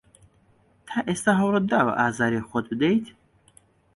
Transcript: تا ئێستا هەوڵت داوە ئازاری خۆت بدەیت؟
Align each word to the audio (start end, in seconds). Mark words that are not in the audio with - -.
تا 0.87 0.97
ئێستا 1.07 1.31
هەوڵت 1.39 1.63
داوە 1.71 1.93
ئازاری 1.99 2.45
خۆت 2.49 2.65
بدەیت؟ 2.71 3.05